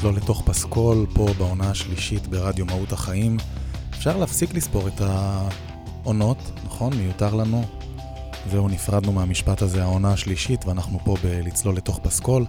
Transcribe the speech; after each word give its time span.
לצלול 0.00 0.16
לתוך 0.16 0.42
פסקול, 0.46 1.06
פה 1.14 1.26
בעונה 1.38 1.70
השלישית 1.70 2.26
ברדיו 2.26 2.66
מהות 2.66 2.92
החיים. 2.92 3.36
אפשר 3.90 4.16
להפסיק 4.16 4.54
לספור 4.54 4.88
את 4.88 5.00
העונות, 5.00 6.38
נכון? 6.64 6.94
מיותר 6.94 7.34
לנו. 7.34 7.64
זהו, 8.50 8.68
נפרדנו 8.68 9.12
מהמשפט 9.12 9.62
הזה, 9.62 9.82
העונה 9.82 10.12
השלישית, 10.12 10.64
ואנחנו 10.66 10.98
פה 11.04 11.16
בלצלול 11.24 11.76
לתוך 11.76 12.00
פסקול. 12.02 12.44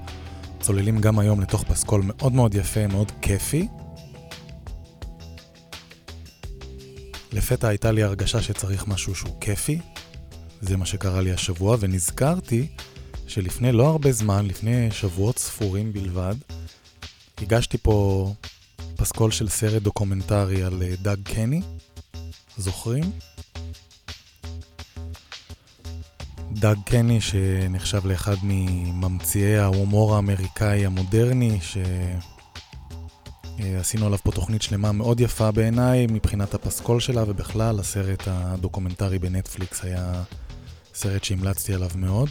צוללים 0.60 1.00
גם 1.00 1.20
היום 1.20 1.42
לתוך 1.42 1.64
פסקול 1.64 2.02
מאוד 2.06 2.34
מאוד 2.34 2.56
יפה, 2.56 2.88
מאוד 2.88 3.12
כיפי. 3.22 3.68
לפתע 7.34 7.68
הייתה 7.68 7.92
לי 7.92 8.04
הרגשה 8.04 8.42
שצריך 8.42 8.88
משהו 8.88 9.16
שהוא 9.16 9.36
כיפי. 9.42 9.80
זה 10.62 10.78
מה 10.78 10.86
שקרה 10.86 11.22
לי 11.22 11.32
השבוע, 11.32 11.78
ונזכרתי 11.80 12.68
שלפני 13.28 13.72
לא 13.72 13.88
הרבה 13.88 14.12
זמן, 14.12 14.46
לפני 14.46 14.92
שבועות 14.92 15.38
ספורים 15.38 15.94
בלבד, 15.94 16.36
הגשתי 17.42 17.78
פה 17.78 18.28
פסקול 18.96 19.32
של 19.32 19.50
סרט 19.50 19.82
דוקומנטרי 19.82 20.64
על 20.64 20.84
אה, 20.84 20.94
דאג 21.02 21.20
קני, 21.24 21.62
זוכרים? 22.58 23.12
דאג 26.52 26.78
קני 26.86 27.22
שנחשב 27.22 28.06
לאחד 28.06 28.36
מממציאי 28.44 29.58
ההומור 29.58 30.16
האמריקאי 30.16 30.86
המודרני, 30.86 31.60
שעשינו 33.60 34.06
עליו 34.06 34.18
פה 34.18 34.32
תוכנית 34.32 34.62
שלמה 34.62 34.92
מאוד 34.92 35.20
יפה 35.20 35.52
בעיניי 35.52 36.08
מבחינת 36.08 36.54
הפסקול 36.54 37.00
שלה, 37.00 37.24
ובכלל 37.28 37.80
הסרט 37.80 38.24
הדוקומנטרי 38.28 39.20
בנטפליקס 39.20 39.84
היה 39.84 40.24
סרט 40.94 41.24
שהמלצתי 41.24 41.74
עליו 41.74 41.90
מאוד. 41.96 42.30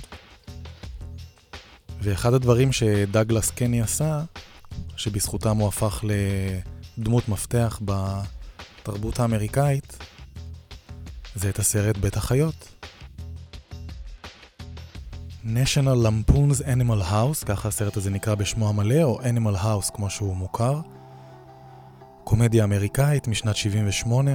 ואחד 2.03 2.35
הדברים 2.35 2.73
שדגלס 2.73 3.51
קני 3.51 3.83
עשה, 3.83 4.23
שבזכותם 5.01 5.57
הוא 5.57 5.69
הפך 5.69 6.05
לדמות 6.99 7.29
מפתח 7.29 7.81
בתרבות 7.85 9.21
האמריקאית, 9.21 9.97
זה 11.35 11.49
את 11.49 11.59
הסרט 11.59 11.97
בית 11.97 12.17
החיות. 12.17 12.69
National 15.45 16.07
Lampoon's 16.07 16.63
Animal 16.65 17.11
House, 17.11 17.47
ככה 17.47 17.69
הסרט 17.69 17.97
הזה 17.97 18.11
נקרא 18.11 18.35
בשמו 18.35 18.69
המלא, 18.69 19.03
או 19.03 19.21
Animal 19.21 19.57
House 19.63 19.93
כמו 19.95 20.11
שהוא 20.11 20.37
מוכר. 20.37 20.81
קומדיה 22.25 22.65
אמריקאית 22.65 23.29
משנת 23.29 23.57
78, 23.57 24.31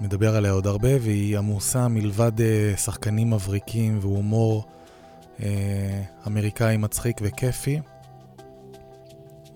מדבר 0.00 0.36
עליה 0.36 0.52
עוד 0.52 0.66
הרבה, 0.66 0.96
והיא 1.00 1.38
עמוסה 1.38 1.88
מלבד 1.88 2.40
אה, 2.40 2.76
שחקנים 2.76 3.30
מבריקים 3.30 3.98
והומור 4.02 4.64
אה, 5.42 6.02
אמריקאי 6.26 6.76
מצחיק 6.76 7.20
וכיפי, 7.22 7.80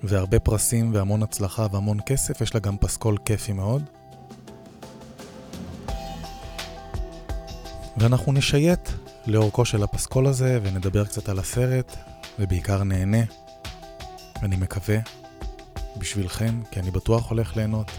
והרבה 0.02 0.40
פרסים 0.40 0.94
והמון 0.94 1.22
הצלחה 1.22 1.66
והמון 1.72 1.98
כסף, 2.06 2.40
יש 2.40 2.54
לה 2.54 2.60
גם 2.60 2.76
פסקול 2.76 3.18
כיפי 3.24 3.52
מאוד. 3.52 3.82
ואנחנו 7.96 8.32
נשייט 8.32 8.88
לאורכו 9.26 9.64
של 9.64 9.82
הפסקול 9.82 10.26
הזה 10.26 10.58
ונדבר 10.62 11.04
קצת 11.04 11.28
על 11.28 11.38
הסרט, 11.38 11.96
ובעיקר 12.38 12.84
נהנה, 12.84 13.22
ואני 14.42 14.56
מקווה, 14.56 14.98
בשבילכם, 15.96 16.62
כי 16.70 16.80
אני 16.80 16.90
בטוח 16.90 17.30
הולך 17.30 17.56
ליהנות. 17.56 17.90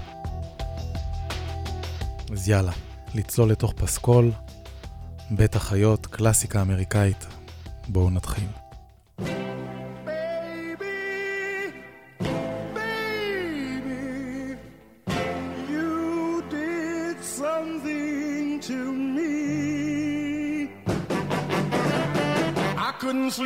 אז 2.32 2.50
יאללה, 2.50 2.72
לצלול 3.16 3.52
לתוך 3.52 3.74
פסקול, 3.74 4.32
בית 5.32 5.56
החיות, 5.56 6.06
קלאסיקה 6.06 6.62
אמריקאית 6.62 7.26
בואו 7.88 8.10
נתחיל. 8.10 8.63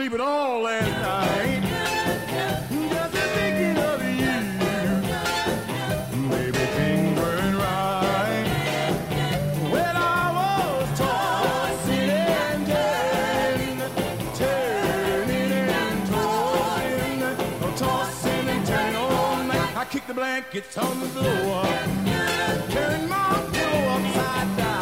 Sleep 0.07 0.19
at 0.21 0.25
all 0.25 0.61
last 0.61 0.89
night. 1.01 1.61
Just 2.89 3.17
thinking 3.35 3.77
of 3.77 4.01
you. 4.03 4.37
Baby, 6.29 6.57
things 6.57 7.19
right. 7.19 8.47
When 9.71 9.95
I 9.95 10.31
was 10.37 10.99
tossing 10.99 12.09
and 12.09 12.67
turning, 12.67 13.79
turning 14.35 15.51
and 15.81 15.99
tossing, 16.07 17.23
oh, 17.63 17.73
tossing 17.75 18.47
and 18.47 18.65
turning 18.65 18.95
all 18.95 19.43
night. 19.43 19.75
I 19.75 19.85
kicked 19.85 20.07
the 20.07 20.13
blankets 20.13 20.77
on 20.77 20.99
the 21.01 21.07
floor, 21.07 21.63
turned 22.71 23.09
my 23.09 23.49
pillow 23.51 23.87
upside 23.95 24.57
down. 24.57 24.76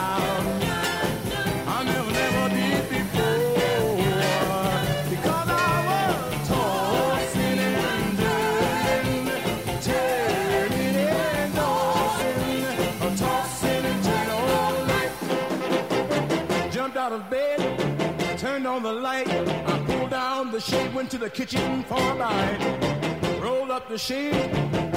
Shade, 20.65 20.93
went 20.93 21.11
to 21.11 21.17
the 21.17 21.29
kitchen 21.29 21.83
for 21.83 22.11
a 22.11 22.15
bite. 22.15 23.39
Rolled 23.41 23.71
up 23.71 23.87
the 23.87 23.97
shade, 23.97 24.51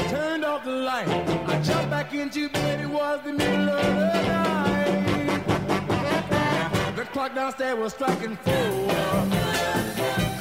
turned 0.09 0.45
off 0.45 0.65
the 0.65 0.71
light. 0.71 1.09
I 1.47 1.61
jumped 1.63 1.91
back 1.91 2.15
into 2.15 2.49
bed, 2.49 2.81
it 2.81 2.89
was 2.89 3.21
the 3.25 3.33
middle 3.33 3.69
of 3.69 3.95
the 3.97 4.23
night. 4.23 5.45
The 6.97 7.05
clock 7.13 7.35
downstairs 7.35 7.79
was 7.79 7.93
striking 7.93 8.37
four. 8.37 8.55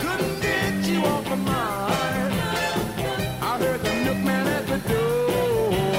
Couldn't 0.01 0.41
get 0.41 0.87
you 0.87 0.99
off 1.05 1.27
my 1.29 1.35
mind. 1.35 2.33
I 3.49 3.57
heard 3.59 3.81
the 3.81 3.93
milkman 4.05 4.47
at 4.47 4.65
the 4.67 4.79
door. 4.89 5.96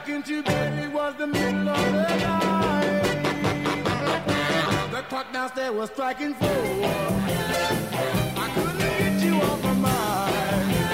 Back 0.00 0.08
into 0.08 0.42
bed, 0.42 0.84
it 0.84 0.92
was 0.92 1.14
the 1.16 1.26
middle 1.26 1.68
of 1.68 1.92
the 1.92 2.16
night. 2.16 3.02
The 4.92 5.02
clock 5.08 5.32
downstairs 5.32 5.72
was 5.72 5.90
striking 5.90 6.34
four. 6.34 6.48
I 6.48 6.52
couldn't 8.54 8.78
get 8.78 9.22
you 9.22 9.34
off 9.36 9.64
of 9.64 9.78
mine. 9.78 9.92
I 9.92 10.89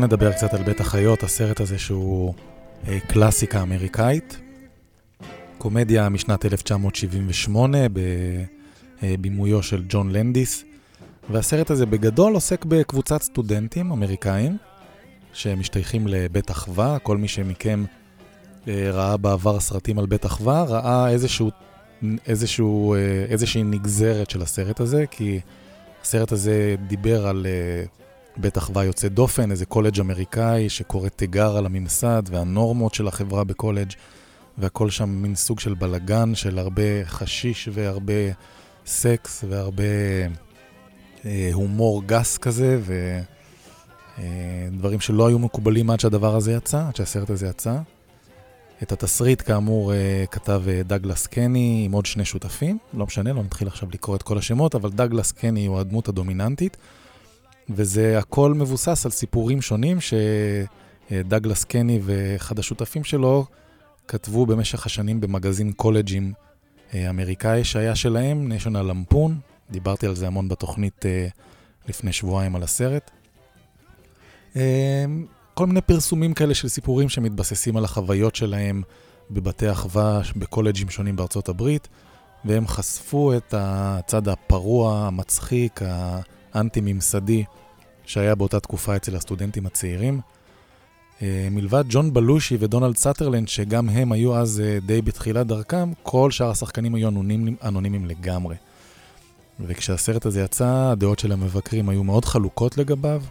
נדבר 0.00 0.32
קצת 0.32 0.54
על 0.54 0.62
בית 0.62 0.80
החיות, 0.80 1.22
הסרט 1.22 1.60
הזה 1.60 1.78
שהוא 1.78 2.34
אה, 2.88 3.00
קלאסיקה 3.00 3.62
אמריקאית. 3.62 4.40
קומדיה 5.58 6.08
משנת 6.08 6.44
1978 6.44 7.78
בבימויו 9.02 9.62
של 9.62 9.84
ג'ון 9.88 10.12
לנדיס. 10.12 10.64
והסרט 11.30 11.70
הזה 11.70 11.86
בגדול 11.86 12.34
עוסק 12.34 12.64
בקבוצת 12.64 13.22
סטודנטים 13.22 13.92
אמריקאים 13.92 14.56
שמשתייכים 15.32 16.06
לבית 16.08 16.50
אחווה. 16.50 16.98
כל 16.98 17.16
מי 17.16 17.28
שמכם 17.28 17.84
אה, 18.68 18.90
ראה 18.92 19.16
בעבר 19.16 19.60
סרטים 19.60 19.98
על 19.98 20.06
בית 20.06 20.26
אחווה, 20.26 20.62
ראה 20.62 21.10
איזשהו, 21.10 21.50
איזשהו, 22.26 22.94
אה, 22.94 22.98
איזושהי 23.28 23.62
נגזרת 23.62 24.30
של 24.30 24.42
הסרט 24.42 24.80
הזה, 24.80 25.04
כי 25.10 25.40
הסרט 26.02 26.32
הזה 26.32 26.74
דיבר 26.86 27.26
על 27.26 27.46
אה, 28.36 28.42
בית 28.42 28.58
אחווה 28.58 28.84
יוצא 28.84 29.08
דופן, 29.08 29.50
איזה 29.50 29.66
קולג' 29.66 30.00
אמריקאי 30.00 30.68
שקורא 30.68 31.08
תיגר 31.08 31.56
על 31.56 31.66
הממסד 31.66 32.22
והנורמות 32.26 32.94
של 32.94 33.08
החברה 33.08 33.44
בקולג', 33.44 33.92
והכל 34.58 34.90
שם 34.90 35.08
מין 35.08 35.34
סוג 35.34 35.60
של 35.60 35.74
בלגן 35.74 36.34
של 36.34 36.58
הרבה 36.58 37.04
חשיש 37.04 37.68
והרבה 37.72 38.14
סקס 38.86 39.44
והרבה 39.48 39.84
אה, 41.24 41.50
הומור 41.52 42.02
גס 42.06 42.38
כזה, 42.38 42.80
ודברים 44.18 45.00
שלא 45.00 45.26
היו 45.26 45.38
מקובלים 45.38 45.90
עד 45.90 46.00
שהדבר 46.00 46.36
הזה 46.36 46.52
יצא, 46.52 46.88
עד 46.88 46.96
שהסרט 46.96 47.30
הזה 47.30 47.46
יצא. 47.46 47.76
את 48.82 48.92
התסריט, 48.92 49.42
כאמור, 49.42 49.92
אה, 49.92 50.24
כתב 50.30 50.62
אה, 50.68 50.82
דגלס 50.82 51.26
קני 51.26 51.82
עם 51.84 51.92
עוד 51.92 52.06
שני 52.06 52.24
שותפים. 52.24 52.78
לא 52.94 53.06
משנה, 53.06 53.32
לא 53.32 53.42
נתחיל 53.42 53.68
עכשיו 53.68 53.88
לקרוא 53.92 54.16
את 54.16 54.22
כל 54.22 54.38
השמות, 54.38 54.74
אבל 54.74 54.90
דגלס 54.90 55.32
קני 55.32 55.66
הוא 55.66 55.78
הדמות 55.78 56.08
הדומיננטית, 56.08 56.76
וזה 57.70 58.18
הכל 58.18 58.54
מבוסס 58.54 59.04
על 59.06 59.12
סיפורים 59.12 59.62
שונים 59.62 59.98
שדגלס 61.10 61.64
קני 61.64 62.00
ואחד 62.02 62.58
השותפים 62.58 63.04
שלו 63.04 63.46
כתבו 64.08 64.46
במשך 64.46 64.86
השנים 64.86 65.20
במגזין 65.20 65.72
קולג'ים 65.72 66.32
אה, 66.94 67.10
אמריקאי 67.10 67.64
שהיה 67.64 67.94
שלהם, 67.94 68.52
national 68.52 69.12
lampoon. 69.12 69.30
דיברתי 69.70 70.06
על 70.06 70.14
זה 70.14 70.26
המון 70.26 70.48
בתוכנית 70.48 71.04
לפני 71.88 72.12
שבועיים 72.12 72.56
על 72.56 72.62
הסרט. 72.62 73.10
כל 75.54 75.66
מיני 75.66 75.80
פרסומים 75.80 76.34
כאלה 76.34 76.54
של 76.54 76.68
סיפורים 76.68 77.08
שמתבססים 77.08 77.76
על 77.76 77.84
החוויות 77.84 78.36
שלהם 78.36 78.82
בבתי 79.30 79.70
אחווה, 79.70 80.20
בקולג'ים 80.36 80.90
שונים 80.90 81.16
בארצות 81.16 81.48
הברית, 81.48 81.88
והם 82.44 82.66
חשפו 82.66 83.36
את 83.36 83.54
הצד 83.58 84.28
הפרוע, 84.28 85.06
המצחיק, 85.06 85.80
האנטי-ממסדי 86.54 87.44
שהיה 88.10 88.34
באותה 88.34 88.60
תקופה 88.60 88.96
אצל 88.96 89.16
הסטודנטים 89.16 89.66
הצעירים. 89.66 90.20
אה, 91.22 91.48
מלבד 91.50 91.84
ג'ון 91.88 92.12
בלושי 92.12 92.56
ודונלד 92.60 92.96
סאטרלנד, 92.96 93.48
שגם 93.48 93.88
הם 93.88 94.12
היו 94.12 94.36
אז 94.36 94.60
אה, 94.60 94.78
די 94.86 95.02
בתחילת 95.02 95.46
דרכם, 95.46 95.92
כל 96.02 96.30
שאר 96.30 96.50
השחקנים 96.50 96.94
היו 96.94 97.08
אנונימיים, 97.08 97.56
אנונימיים 97.64 98.06
לגמרי. 98.06 98.56
וכשהסרט 99.60 100.26
הזה 100.26 100.40
יצא, 100.40 100.90
הדעות 100.92 101.18
של 101.18 101.32
המבקרים 101.32 101.88
היו 101.88 102.04
מאוד 102.04 102.24
חלוקות 102.24 102.78
לגביו, 102.78 103.22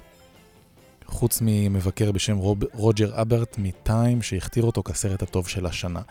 חוץ 1.06 1.40
ממבקר 1.42 2.12
בשם 2.12 2.38
רוב, 2.38 2.60
רוג'ר 2.74 3.22
אברט 3.22 3.56
מטיים, 3.58 4.22
שהכתיר 4.22 4.64
אותו 4.64 4.84
כסרט 4.84 5.24
הטוב 5.24 5.48
של 5.48 5.66
השנה. 5.66 6.02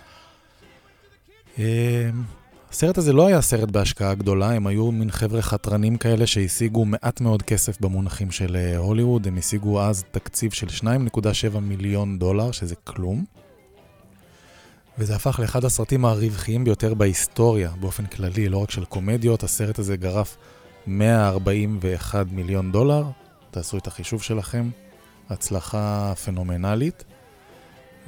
הסרט 2.71 2.99
הזה 2.99 3.13
לא 3.13 3.27
היה 3.27 3.41
סרט 3.41 3.71
בהשקעה 3.71 4.15
גדולה, 4.15 4.53
הם 4.53 4.67
היו 4.67 4.93
מין 4.93 5.11
חבר'ה 5.11 5.43
חתרנים 5.43 5.97
כאלה 5.97 6.27
שהשיגו 6.27 6.85
מעט 6.85 7.21
מאוד 7.21 7.43
כסף 7.43 7.81
במונחים 7.81 8.31
של 8.31 8.57
אה, 8.57 8.77
הוליווד, 8.77 9.27
הם 9.27 9.39
השיגו 9.39 9.83
אז 9.83 10.05
תקציב 10.11 10.53
של 10.53 10.67
2.7 10.67 11.59
מיליון 11.59 12.19
דולר, 12.19 12.51
שזה 12.51 12.75
כלום. 12.75 13.25
וזה 14.99 15.17
הפך 15.17 15.41
לאחד 15.41 15.65
הסרטים 15.65 16.05
הרווחיים 16.05 16.65
ביותר 16.65 16.95
בהיסטוריה, 16.95 17.71
באופן 17.81 18.07
כללי, 18.07 18.49
לא 18.49 18.59
רק 18.59 18.71
של 18.71 18.85
קומדיות, 18.85 19.43
הסרט 19.43 19.79
הזה 19.79 19.97
גרף 19.97 20.37
141 20.87 22.27
מיליון 22.33 22.73
דולר, 22.73 23.05
תעשו 23.51 23.79
את 23.79 23.87
החישוב 23.87 24.23
שלכם. 24.23 24.71
הצלחה 25.31 26.13
פנומנלית. 26.25 27.05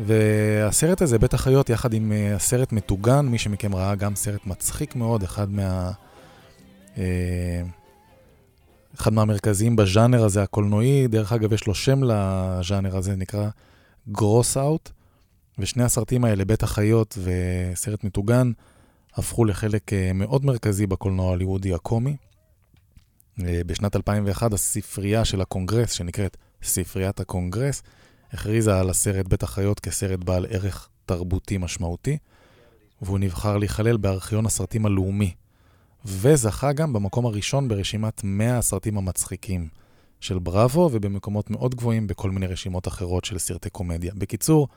והסרט 0.06 1.02
הזה, 1.02 1.18
בית 1.18 1.34
החיות, 1.34 1.70
יחד 1.70 1.94
עם 1.94 2.12
uh, 2.12 2.36
הסרט 2.36 2.72
מטוגן, 2.72 3.26
מי 3.26 3.38
שמכם 3.38 3.74
ראה 3.74 3.94
גם 3.94 4.14
סרט 4.14 4.46
מצחיק 4.46 4.96
מאוד, 4.96 5.22
אחד 5.22 5.50
מה... 5.50 5.90
Uh, 6.94 6.98
אחד 8.94 9.12
מהמרכזיים 9.12 9.76
בז'אנר 9.76 10.24
הזה, 10.24 10.42
הקולנועי, 10.42 11.08
דרך 11.08 11.32
אגב, 11.32 11.52
יש 11.52 11.66
לו 11.66 11.74
שם 11.74 12.00
לז'אנר 12.02 12.96
הזה, 12.96 13.16
נקרא 13.16 13.48
gross 14.08 14.56
out, 14.56 14.90
ושני 15.58 15.84
הסרטים 15.84 16.24
האלה, 16.24 16.44
בית 16.44 16.62
החיות 16.62 17.18
וסרט 17.22 18.04
מטוגן, 18.04 18.52
הפכו 19.14 19.44
לחלק 19.44 19.92
uh, 19.92 20.12
מאוד 20.14 20.44
מרכזי 20.44 20.86
בקולנוע 20.86 21.26
ההוליוודי 21.26 21.74
הקומי. 21.74 22.16
בשנת 23.38 23.96
2001 23.96 24.52
הספרייה 24.52 25.24
של 25.24 25.40
הקונגרס, 25.40 25.92
שנקראת 25.92 26.36
ספריית 26.62 27.20
הקונגרס, 27.20 27.82
הכריזה 28.32 28.80
על 28.80 28.90
הסרט 28.90 29.28
בית 29.28 29.42
החיות 29.42 29.80
כסרט 29.80 30.24
בעל 30.24 30.46
ערך 30.50 30.88
תרבותי 31.06 31.58
משמעותי, 31.58 32.18
והוא 33.02 33.18
נבחר 33.18 33.56
להיכלל 33.56 33.96
בארכיון 33.96 34.46
הסרטים 34.46 34.86
הלאומי, 34.86 35.34
וזכה 36.04 36.72
גם 36.72 36.92
במקום 36.92 37.26
הראשון 37.26 37.68
ברשימת 37.68 38.20
100 38.24 38.58
הסרטים 38.58 38.98
המצחיקים 38.98 39.68
של 40.20 40.38
בראבו, 40.38 40.90
ובמקומות 40.92 41.50
מאוד 41.50 41.74
גבוהים 41.74 42.06
בכל 42.06 42.30
מיני 42.30 42.46
רשימות 42.46 42.88
אחרות 42.88 43.24
של 43.24 43.38
סרטי 43.38 43.70
קומדיה. 43.70 44.12
בקיצור, 44.14 44.68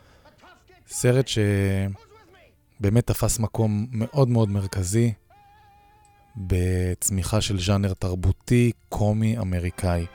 סרט 0.87 1.25
שבאמת 1.27 3.07
תפס 3.07 3.39
מקום 3.39 3.87
מאוד 3.91 4.29
מאוד 4.29 4.49
מרכזי 4.49 5.13
בצמיחה 6.37 7.41
של 7.41 7.59
ז'אנר 7.59 7.93
תרבותי, 7.93 8.71
קומי, 8.89 9.37
אמריקאי. 9.37 10.05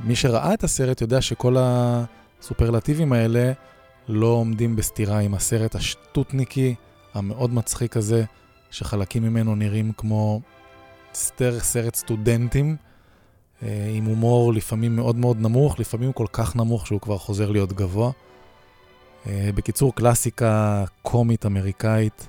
מי 0.00 0.16
שראה 0.16 0.54
את 0.54 0.64
הסרט 0.64 1.00
יודע 1.00 1.20
שכל 1.20 1.56
הסופרלטיבים 1.58 3.12
האלה 3.12 3.52
לא 4.08 4.26
עומדים 4.26 4.76
בסתירה 4.76 5.18
עם 5.18 5.34
הסרט 5.34 5.74
השטותניקי, 5.74 6.74
המאוד 7.14 7.54
מצחיק 7.54 7.96
הזה, 7.96 8.24
שחלקים 8.70 9.22
ממנו 9.22 9.54
נראים 9.54 9.92
כמו 9.96 10.40
סטר, 11.14 11.60
סרט 11.60 11.94
סטודנטים, 11.94 12.76
אה, 13.62 13.90
עם 13.94 14.04
הומור 14.04 14.52
לפעמים 14.52 14.96
מאוד 14.96 15.16
מאוד 15.16 15.40
נמוך, 15.40 15.80
לפעמים 15.80 16.12
כל 16.12 16.26
כך 16.32 16.56
נמוך 16.56 16.86
שהוא 16.86 17.00
כבר 17.00 17.18
חוזר 17.18 17.50
להיות 17.50 17.72
גבוה. 17.72 18.10
אה, 19.26 19.50
בקיצור, 19.54 19.94
קלאסיקה 19.94 20.84
קומית 21.02 21.46
אמריקאית 21.46 22.28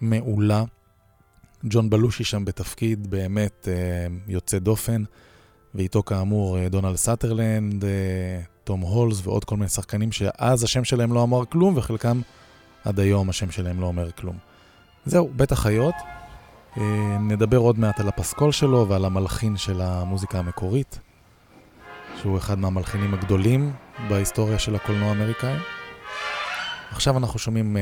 מעולה. 0.00 0.64
ג'ון 1.64 1.90
בלושי 1.90 2.24
שם 2.24 2.44
בתפקיד 2.44 3.10
באמת 3.10 3.68
אה, 3.68 4.06
יוצא 4.28 4.58
דופן. 4.58 5.04
ואיתו 5.74 6.02
כאמור 6.02 6.58
אה, 6.58 6.68
דונלד 6.68 6.96
סאטרלנד, 6.96 7.84
אה, 7.84 7.90
תום 8.64 8.80
הולס 8.80 9.26
ועוד 9.26 9.44
כל 9.44 9.56
מיני 9.56 9.68
שחקנים 9.68 10.12
שאז 10.12 10.64
השם 10.64 10.84
שלהם 10.84 11.12
לא 11.12 11.22
אמר 11.22 11.44
כלום, 11.44 11.76
וחלקם 11.76 12.20
עד 12.84 13.00
היום 13.00 13.28
השם 13.28 13.50
שלהם 13.50 13.80
לא 13.80 13.86
אומר 13.86 14.10
כלום. 14.12 14.36
זהו, 15.06 15.30
בית 15.36 15.52
החיות. 15.52 15.94
אה, 16.76 17.18
נדבר 17.20 17.56
עוד 17.56 17.78
מעט 17.78 18.00
על 18.00 18.08
הפסקול 18.08 18.52
שלו 18.52 18.88
ועל 18.88 19.04
המלחין 19.04 19.56
של 19.56 19.80
המוזיקה 19.80 20.38
המקורית, 20.38 20.98
שהוא 22.20 22.38
אחד 22.38 22.58
מהמלחינים 22.58 23.14
הגדולים 23.14 23.72
בהיסטוריה 24.08 24.58
של 24.58 24.74
הקולנוע 24.74 25.08
האמריקאי. 25.08 25.56
עכשיו 26.90 27.18
אנחנו 27.18 27.38
שומעים 27.38 27.76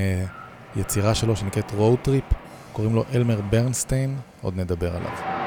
יצירה 0.77 1.15
שלו 1.15 1.37
שנקראת 1.37 1.73
Road 1.75 1.99
Trip, 2.03 2.25
קוראים 2.73 2.95
לו 2.95 3.05
אלמר 3.15 3.41
ברנסטיין, 3.51 4.17
עוד 4.43 4.57
נדבר 4.57 4.97
עליו. 4.97 5.38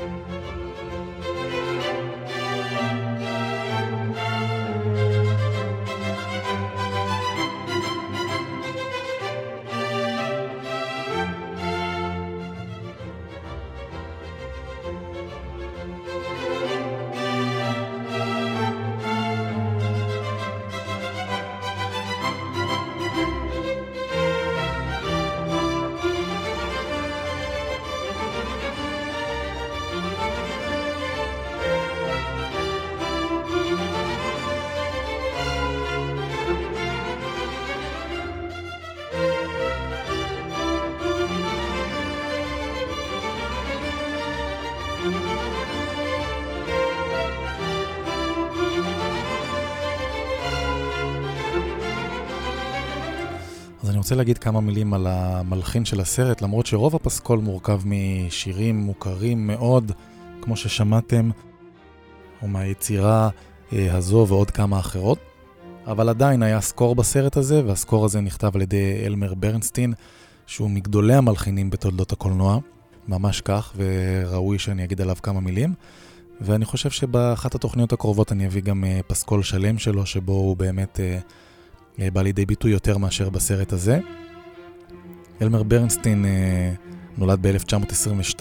אז 0.00 0.04
אני 0.04 0.47
רוצה 54.08 54.16
להגיד 54.16 54.38
כמה 54.38 54.60
מילים 54.60 54.94
על 54.94 55.06
המלחין 55.06 55.84
של 55.84 56.00
הסרט, 56.00 56.42
למרות 56.42 56.66
שרוב 56.66 56.96
הפסקול 56.96 57.38
מורכב 57.38 57.80
משירים 57.84 58.76
מוכרים 58.76 59.46
מאוד, 59.46 59.92
כמו 60.40 60.56
ששמעתם, 60.56 61.30
או 62.42 62.48
מהיצירה 62.48 63.28
אה, 63.72 63.96
הזו 63.96 64.26
ועוד 64.28 64.50
כמה 64.50 64.78
אחרות. 64.78 65.18
אבל 65.86 66.08
עדיין 66.08 66.42
היה 66.42 66.60
סקור 66.60 66.94
בסרט 66.94 67.36
הזה, 67.36 67.62
והסקור 67.66 68.04
הזה 68.04 68.20
נכתב 68.20 68.50
על 68.54 68.62
ידי 68.62 69.02
אלמר 69.06 69.34
ברנסטין, 69.34 69.92
שהוא 70.46 70.70
מגדולי 70.70 71.14
המלחינים 71.14 71.70
בתולדות 71.70 72.12
הקולנוע, 72.12 72.58
ממש 73.08 73.40
כך, 73.40 73.72
וראוי 73.76 74.58
שאני 74.58 74.84
אגיד 74.84 75.00
עליו 75.00 75.16
כמה 75.22 75.40
מילים. 75.40 75.74
ואני 76.40 76.64
חושב 76.64 76.90
שבאחת 76.90 77.54
התוכניות 77.54 77.92
הקרובות 77.92 78.32
אני 78.32 78.46
אביא 78.46 78.62
גם 78.62 78.84
אה, 78.84 79.00
פסקול 79.06 79.42
שלם 79.42 79.78
שלו, 79.78 80.06
שבו 80.06 80.32
הוא 80.32 80.56
באמת 80.56 81.00
אה, 81.00 81.18
בא 81.98 82.22
לידי 82.22 82.46
ביטוי 82.46 82.70
יותר 82.70 82.98
מאשר 82.98 83.30
בסרט 83.30 83.72
הזה. 83.72 84.00
אלמר 85.42 85.62
ברנסטיין 85.62 86.24
אה, 86.24 86.72
נולד 87.18 87.46
ב-1922, 87.46 88.40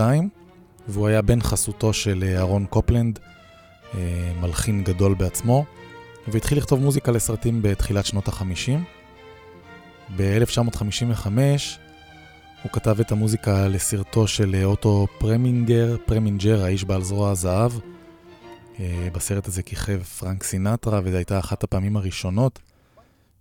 והוא 0.87 1.07
היה 1.07 1.21
בן 1.21 1.41
חסותו 1.41 1.93
של 1.93 2.23
אה, 2.27 2.37
אהרון 2.37 2.65
קופלנד, 2.65 3.19
אה, 3.95 4.31
מלחין 4.41 4.83
גדול 4.83 5.13
בעצמו, 5.13 5.65
והתחיל 6.27 6.57
לכתוב 6.57 6.79
מוזיקה 6.79 7.11
לסרטים 7.11 7.61
בתחילת 7.61 8.05
שנות 8.05 8.27
ה-50. 8.27 8.79
ב-1955 10.17 11.27
הוא 12.63 12.71
כתב 12.71 12.99
את 12.99 13.11
המוזיקה 13.11 13.67
לסרטו 13.67 14.27
של 14.27 14.55
אה, 14.55 14.65
אוטו 14.65 15.07
פרמינגר, 15.17 15.95
פרמינג'ר, 16.05 16.63
האיש 16.63 16.83
בעל 16.83 17.03
זרוע 17.03 17.31
הזהב. 17.31 17.71
אה, 18.79 19.07
בסרט 19.13 19.47
הזה 19.47 19.63
כיכב 19.63 20.03
פרנק 20.03 20.43
סינטרה, 20.43 21.01
וזו 21.03 21.17
הייתה 21.17 21.39
אחת 21.39 21.63
הפעמים 21.63 21.97
הראשונות 21.97 22.59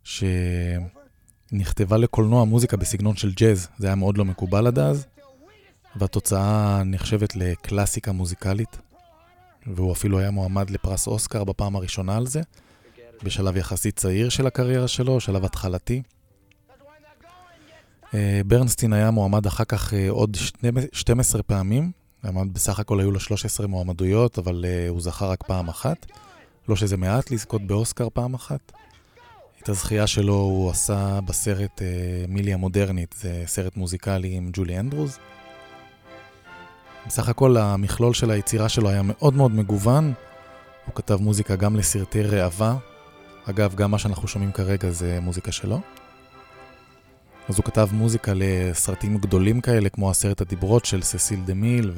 שנכתבה 0.07 1.97
לקולנוע 1.97 2.45
מוזיקה 2.45 2.77
בסגנון 2.77 3.17
של 3.17 3.33
ג'אז. 3.33 3.69
זה 3.79 3.87
היה 3.87 3.97
מאוד 3.97 4.19
לא 4.19 4.25
מקובל 4.25 4.67
עד 4.67 4.79
אז, 4.79 5.07
והתוצאה 5.97 6.83
נחשבת 6.85 7.37
לקלאסיקה 7.37 8.13
מוזיקלית, 8.13 8.79
והוא 9.67 9.93
אפילו 9.93 10.19
היה 10.19 10.31
מועמד 10.31 10.71
לפרס 10.71 11.07
אוסקר 11.07 11.45
בפעם 11.45 11.77
הראשונה 11.77 12.17
על 12.17 12.27
זה, 12.27 12.41
בשלב 13.23 13.57
יחסית 13.57 13.97
צעיר 13.97 14.29
של 14.29 14.47
הקריירה 14.47 14.89
שלו, 14.89 15.21
שלב 15.21 15.45
התחלתי. 15.45 16.03
אה, 18.15 18.41
ברנסטין 18.47 18.93
היה 18.93 19.11
מועמד 19.11 19.47
אחר 19.47 19.65
כך 19.65 19.95
אה, 19.95 20.11
עוד 20.11 20.37
12 20.93 21.43
פעמים, 21.43 21.93
בסך 22.53 22.81
הכל 22.81 23.01
היו 23.01 23.11
לו 23.11 23.21
13 23.21 23.67
מועמדויות, 23.67 24.39
אבל 24.39 24.65
אה, 24.69 24.89
הוא 24.89 25.01
זכה 25.01 25.27
רק 25.27 25.43
פעם 25.47 25.69
אחת. 25.69 26.07
לא 26.69 26.77
שזה 26.77 26.97
מעט 26.97 27.31
לזכות 27.31 27.63
באוסקר 27.63 28.09
פעם 28.13 28.35
אחת. 28.35 28.73
את 29.67 29.71
הזכייה 29.71 30.07
שלו 30.07 30.35
הוא 30.35 30.71
עשה 30.71 31.21
בסרט 31.25 31.83
אה, 31.83 31.87
מילי 32.29 32.53
המודרנית, 32.53 33.15
זה 33.19 33.43
סרט 33.47 33.77
מוזיקלי 33.77 34.35
עם 34.35 34.51
ג'ולי 34.53 34.79
אנדרוז. 34.79 35.19
בסך 37.07 37.29
הכל 37.29 37.57
המכלול 37.57 38.15
של 38.15 38.31
היצירה 38.31 38.69
שלו 38.69 38.89
היה 38.89 39.03
מאוד 39.03 39.35
מאוד 39.35 39.53
מגוון. 39.53 40.13
הוא 40.87 40.95
כתב 40.95 41.17
מוזיקה 41.21 41.57
גם 41.57 41.77
לסרטי 41.77 42.23
ראווה. 42.23 42.77
אגב, 43.51 43.75
גם 43.75 43.91
מה 43.91 43.99
שאנחנו 43.99 44.29
שומעים 44.29 44.53
כרגע 44.53 44.91
זה 44.91 45.19
מוזיקה 45.21 45.53
שלו. 45.53 45.81
אז 47.49 47.57
הוא 47.57 47.65
כתב 47.65 47.89
מוזיקה 47.93 48.33
לסרטים 48.35 49.19
גדולים 49.19 49.61
כאלה, 49.61 49.89
כמו 49.89 50.11
עשרת 50.11 50.41
הדיברות 50.41 50.85
של 50.85 51.03
ססיל 51.03 51.41
דה 51.45 51.55
מיל, 51.55 51.93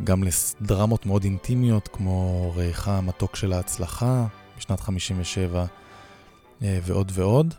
וגם 0.00 0.24
לדרמות 0.24 1.06
מאוד 1.06 1.24
אינטימיות, 1.24 1.88
כמו 1.92 2.52
ריחה 2.56 2.98
המתוק 2.98 3.36
של 3.36 3.52
ההצלחה, 3.52 4.26
בשנת 4.58 4.80
57, 4.80 5.60
אה, 5.60 5.66
ועוד 6.62 7.12
ועוד. 7.14 7.54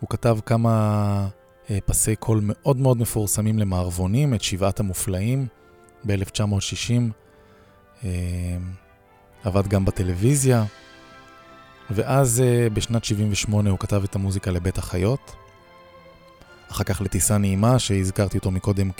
הוא 0.00 0.08
כתב 0.10 0.38
כמה 0.46 1.28
אה, 1.70 1.78
פסי 1.86 2.16
קול 2.16 2.40
מאוד 2.42 2.76
מאוד 2.76 2.98
מפורסמים 2.98 3.58
למערבונים, 3.58 4.34
את 4.34 4.42
שבעת 4.42 4.80
המופלאים 4.80 5.46
ב-1960. 6.04 7.12
אה, 8.04 8.10
עבד 9.44 9.68
גם 9.68 9.84
בטלוויזיה, 9.84 10.64
ואז 11.90 12.40
אה, 12.40 12.70
בשנת 12.70 13.04
78 13.04 13.70
הוא 13.70 13.78
כתב 13.78 14.02
את 14.04 14.14
המוזיקה 14.14 14.50
לבית 14.50 14.78
החיות. 14.78 15.34
אחר 16.70 16.84
כך 16.84 17.00
לטיסה 17.00 17.38
נעימה, 17.38 17.78
שהזכרתי 17.78 18.38
אותו 18.38 18.50
מקודם 18.50 18.90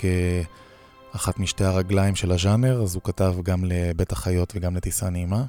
כאחת 1.11 1.39
משתי 1.39 1.63
הרגליים 1.63 2.15
של 2.15 2.31
הז'אנר, 2.31 2.81
אז 2.81 2.95
הוא 2.95 3.03
כתב 3.03 3.35
גם 3.43 3.65
לבית 3.65 4.11
החיות 4.11 4.53
וגם 4.55 4.75
לטיסה 4.75 5.09
נעימה. 5.09 5.43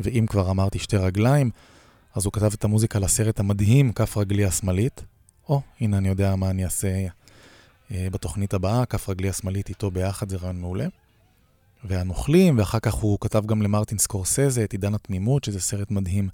ואם 0.00 0.26
כבר 0.28 0.50
אמרתי 0.50 0.78
שתי 0.78 0.96
רגליים, 0.96 1.50
אז 2.14 2.24
הוא 2.24 2.32
כתב 2.32 2.50
את 2.54 2.64
המוזיקה 2.64 2.98
לסרט 2.98 3.40
המדהים, 3.40 3.92
כף 3.92 4.16
רגלי 4.16 4.44
השמאלית. 4.44 5.04
או, 5.48 5.60
הנה 5.80 5.98
אני 5.98 6.08
יודע 6.08 6.36
מה 6.36 6.50
אני 6.50 6.64
אעשה 6.64 7.06
אה, 7.90 8.08
בתוכנית 8.12 8.54
הבאה, 8.54 8.86
כף 8.86 9.08
רגלי 9.08 9.28
השמאלית 9.28 9.68
איתו 9.68 9.90
ביחד, 9.90 10.28
זה 10.28 10.36
רעיון 10.36 10.60
מעולה. 10.60 10.86
והנוכלים, 11.84 12.58
ואחר 12.58 12.80
כך 12.80 12.94
הוא 12.94 13.18
כתב 13.20 13.46
גם 13.46 13.62
למרטין 13.62 13.98
סקורסזה 13.98 14.64
את 14.64 14.72
עידן 14.72 14.94
התמימות, 14.94 15.44
שזה 15.44 15.60
סרט 15.60 15.90
מדהים, 15.90 16.28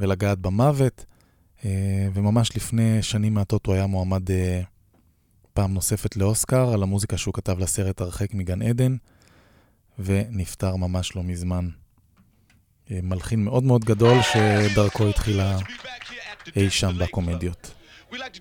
ולגעת 0.00 0.38
במוות. 0.38 1.04
אה, 1.64 2.08
וממש 2.14 2.56
לפני 2.56 3.02
שנים 3.02 3.34
מעטות 3.34 3.66
הוא 3.66 3.74
היה 3.74 3.86
מועמד 3.86 4.30
אה, 4.30 4.62
פעם 5.52 5.74
נוספת 5.74 6.16
לאוסקר 6.16 6.72
על 6.74 6.82
המוזיקה 6.82 7.16
שהוא 7.16 7.34
כתב 7.34 7.58
לסרט 7.58 8.00
הרחק 8.00 8.34
מגן 8.34 8.62
עדן, 8.62 8.96
ונפטר 9.98 10.76
ממש 10.76 11.16
לא 11.16 11.22
מזמן. 11.22 11.68
אה, 12.90 12.98
מלחין 13.02 13.44
מאוד 13.44 13.62
מאוד 13.62 13.84
גדול 13.84 14.18
שדרכו 14.22 15.08
התחילה 15.08 15.58
אי 16.56 16.70
שם 16.70 16.98
בקומדיות. 16.98 17.74
We 18.12 18.16
like 18.16 18.34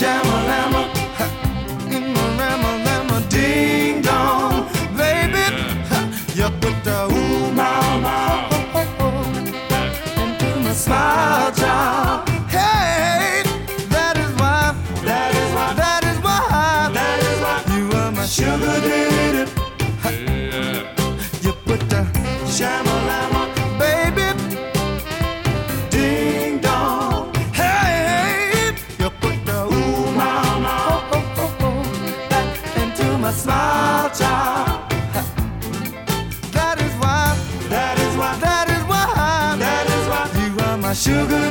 shamalama, 0.06 0.75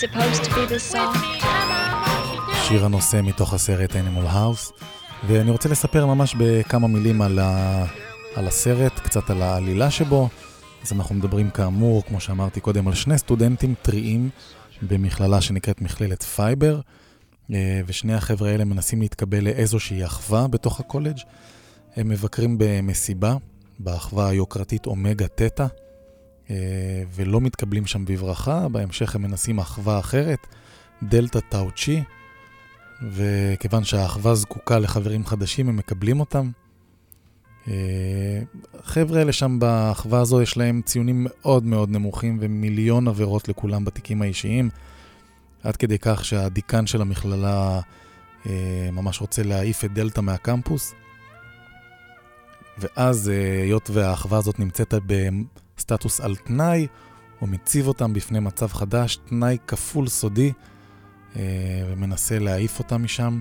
supposed 0.00 0.44
to 0.44 0.50
be 0.50 0.64
the 0.72 0.94
song? 0.94 1.18
שיר 2.68 2.84
הנושא 2.84 3.20
מתוך 3.22 3.54
הסרט 3.54 3.90
Animal 3.92 4.32
House, 4.32 4.84
ואני 5.28 5.50
רוצה 5.50 5.68
לספר 5.68 6.06
ממש 6.06 6.34
בכמה 6.38 6.88
מילים 6.88 7.22
על, 7.22 7.38
ה... 7.38 7.84
על 8.34 8.48
הסרט, 8.48 8.98
קצת 8.98 9.30
על 9.30 9.42
העלילה 9.42 9.90
שבו. 9.90 10.28
אז 10.82 10.92
אנחנו 10.92 11.14
מדברים 11.14 11.50
כאמור, 11.50 12.02
כמו 12.04 12.20
שאמרתי 12.20 12.60
קודם, 12.60 12.88
על 12.88 12.94
שני 12.94 13.18
סטודנטים 13.18 13.74
טריים 13.82 14.30
במכללה 14.82 15.40
שנקראת 15.40 15.80
מכללת 15.80 16.22
פייבר, 16.22 16.80
אה, 17.52 17.80
ושני 17.86 18.14
החבר'ה 18.14 18.50
האלה 18.50 18.64
מנסים 18.64 19.00
להתקבל 19.00 19.44
לאיזושהי 19.44 20.04
אחווה 20.04 20.48
בתוך 20.48 20.80
הקולג'. 20.80 21.18
הם 21.96 22.08
מבקרים 22.08 22.56
במסיבה, 22.58 23.34
באחווה 23.78 24.28
היוקרתית 24.28 24.86
אומגה 24.86 25.28
תטא, 25.28 25.66
ולא 27.14 27.40
מתקבלים 27.40 27.86
שם 27.86 28.04
בברכה, 28.04 28.68
בהמשך 28.68 29.14
הם 29.14 29.22
מנסים 29.22 29.58
אחווה 29.58 29.98
אחרת, 29.98 30.46
דלתא 31.02 31.38
טאו 31.48 31.70
צ'י, 31.70 32.02
וכיוון 33.12 33.84
שהאחווה 33.84 34.34
זקוקה 34.34 34.78
לחברים 34.78 35.26
חדשים, 35.26 35.68
הם 35.68 35.76
מקבלים 35.76 36.20
אותם. 36.20 36.50
אה, 37.68 38.42
החבר'ה 38.78 39.18
האלה 39.18 39.32
שם 39.32 39.58
באחווה 39.58 40.20
הזו, 40.20 40.42
יש 40.42 40.56
להם 40.56 40.82
ציונים 40.84 41.26
מאוד 41.28 41.64
מאוד 41.64 41.90
נמוכים 41.90 42.38
ומיליון 42.40 43.08
עבירות 43.08 43.48
לכולם 43.48 43.84
בתיקים 43.84 44.22
האישיים, 44.22 44.70
עד 45.62 45.76
כדי 45.76 45.98
כך 45.98 46.24
שהדיקן 46.24 46.86
של 46.86 47.00
המכללה 47.00 47.80
אה, 48.46 48.88
ממש 48.92 49.20
רוצה 49.20 49.42
להעיף 49.42 49.84
את 49.84 49.92
דלתא 49.92 50.20
מהקמפוס. 50.20 50.94
ואז, 52.78 53.28
אה, 53.30 53.62
היות 53.62 53.90
והאחווה 53.90 54.38
הזאת 54.38 54.58
נמצאת 54.58 54.94
בסטטוס 55.80 56.20
על 56.20 56.36
תנאי, 56.36 56.86
הוא 57.38 57.48
מציב 57.48 57.88
אותם 57.88 58.12
בפני 58.12 58.40
מצב 58.40 58.66
חדש, 58.66 59.18
תנאי 59.28 59.56
כפול 59.66 60.08
סודי, 60.08 60.52
אה, 61.36 61.42
ומנסה 61.88 62.38
להעיף 62.38 62.78
אותם 62.78 63.02
משם. 63.02 63.40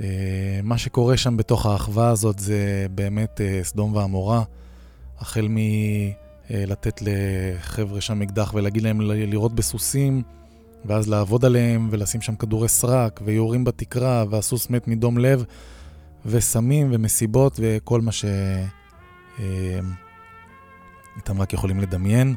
אה, 0.00 0.60
מה 0.62 0.78
שקורה 0.78 1.16
שם 1.16 1.36
בתוך 1.36 1.66
האחווה 1.66 2.08
הזאת 2.08 2.38
זה 2.38 2.86
באמת 2.90 3.40
אה, 3.40 3.60
סדום 3.62 3.94
ועמורה, 3.94 4.42
החל 5.18 5.48
מלתת 5.50 7.02
לחבר'ה 7.02 8.00
שם 8.00 8.22
אקדח 8.22 8.54
ולהגיד 8.54 8.82
להם 8.82 9.00
לירות 9.00 9.54
בסוסים, 9.54 10.22
ואז 10.84 11.08
לעבוד 11.08 11.44
עליהם 11.44 11.88
ולשים 11.90 12.20
שם 12.20 12.34
כדורי 12.36 12.68
סרק, 12.68 13.20
ויורים 13.24 13.64
בתקרה, 13.64 14.24
והסוס 14.30 14.70
מת 14.70 14.88
מדום 14.88 15.18
לב, 15.18 15.44
וסמים 16.26 16.88
ומסיבות 16.92 17.60
וכל 17.62 18.00
מה 18.00 18.12
ש... 18.12 18.24
אתם 21.18 21.40
רק 21.40 21.52
יכולים 21.52 21.80
לדמיין. 21.80 22.34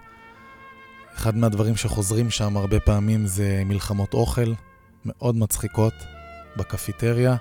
אחד 1.15 1.38
מהדברים 1.38 1.75
שחוזרים 1.75 2.30
שם 2.30 2.57
הרבה 2.57 2.80
פעמים 2.80 3.28
זה 3.28 3.61
מלחמות 3.65 4.13
אוכל, 4.13 4.53
מאוד 5.05 5.36
מצחיקות, 5.36 5.93
בקפיטריה. 6.57 7.36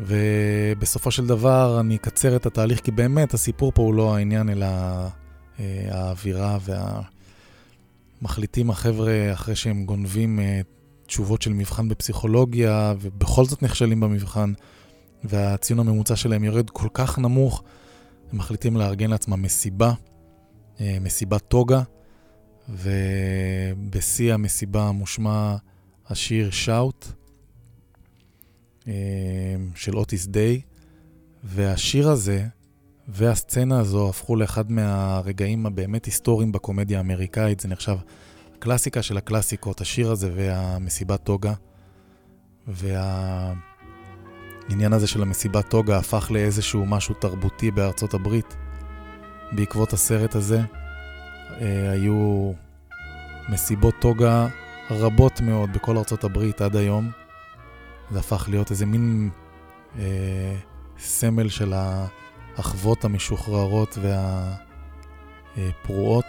ובסופו 0.00 1.10
של 1.10 1.26
דבר 1.26 1.80
אני 1.80 1.96
אקצר 1.96 2.36
את 2.36 2.46
התהליך, 2.46 2.80
כי 2.80 2.90
באמת 2.90 3.34
הסיפור 3.34 3.72
פה 3.72 3.82
הוא 3.82 3.94
לא 3.94 4.16
העניין, 4.16 4.48
אלא 4.48 4.66
אה, 5.60 5.88
האווירה 5.90 6.58
וה... 6.60 7.00
מחליטים 8.22 8.70
החבר'ה, 8.70 9.32
אחרי 9.32 9.56
שהם 9.56 9.84
גונבים 9.84 10.40
אה, 10.40 10.60
תשובות 11.06 11.42
של 11.42 11.52
מבחן 11.52 11.88
בפסיכולוגיה, 11.88 12.94
ובכל 13.00 13.44
זאת 13.44 13.62
נכשלים 13.62 14.00
במבחן, 14.00 14.52
והציון 15.24 15.80
הממוצע 15.80 16.16
שלהם 16.16 16.44
יורד 16.44 16.70
כל 16.70 16.88
כך 16.94 17.18
נמוך, 17.18 17.62
הם 18.32 18.38
מחליטים 18.38 18.76
לארגן 18.76 19.10
לעצמם 19.10 19.42
מסיבה, 19.42 19.92
מסיבת 20.80 21.42
טוגה, 21.48 21.82
ובשיא 22.68 24.34
המסיבה 24.34 24.92
מושמע 24.92 25.56
השיר 26.08 26.50
שאוט 26.50 27.06
אה, 28.88 28.92
של 29.74 29.96
אוטיס 29.96 30.26
דיי, 30.26 30.60
והשיר 31.44 32.08
הזה 32.08 32.46
והסצנה 33.08 33.80
הזו 33.80 34.08
הפכו 34.08 34.36
לאחד 34.36 34.72
מהרגעים 34.72 35.66
הבאמת 35.66 36.04
היסטוריים 36.04 36.52
בקומדיה 36.52 36.98
האמריקאית. 36.98 37.60
זה 37.60 37.68
נחשב 37.68 37.96
קלאסיקה 38.58 39.02
של 39.02 39.16
הקלאסיקות, 39.16 39.80
השיר 39.80 40.10
הזה 40.10 40.30
והמסיבת 40.34 41.24
טוגה. 41.24 41.54
והעניין 42.66 43.62
הזה 44.92 45.06
של 45.06 45.22
המסיבת 45.22 45.70
טוגה 45.70 45.98
הפך 45.98 46.30
לאיזשהו 46.30 46.86
משהו 46.86 47.14
תרבותי 47.14 47.70
בארצות 47.70 48.14
הברית. 48.14 48.56
בעקבות 49.52 49.92
הסרט 49.92 50.34
הזה 50.34 50.60
אה, 51.60 51.90
היו 51.90 52.52
מסיבות 53.48 53.94
טוגה 54.00 54.46
רבות 54.90 55.40
מאוד 55.40 55.72
בכל 55.72 55.96
ארצות 55.96 56.24
הברית 56.24 56.60
עד 56.60 56.76
היום. 56.76 57.10
זה 58.10 58.18
הפך 58.18 58.46
להיות 58.48 58.70
איזה 58.70 58.86
מין 58.86 59.30
אה, 59.98 60.54
סמל 60.98 61.48
של 61.48 61.72
האחוות 62.56 63.04
המשוחררות 63.04 63.98
והפרועות. 65.56 66.24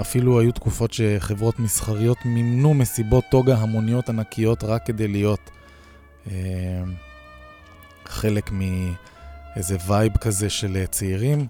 אפילו 0.00 0.40
היו 0.40 0.52
תקופות 0.52 0.92
שחברות 0.92 1.58
מסחריות 1.58 2.18
מימנו 2.24 2.74
מסיבות 2.74 3.24
טוגה 3.30 3.56
המוניות 3.56 4.08
ענקיות 4.08 4.64
רק 4.64 4.86
כדי 4.86 5.08
להיות 5.08 5.50
אה, 6.30 6.82
חלק 8.04 8.50
מאיזה 9.56 9.76
וייב 9.86 10.16
כזה 10.16 10.50
של 10.50 10.76
אה, 10.76 10.86
צעירים. 10.86 11.46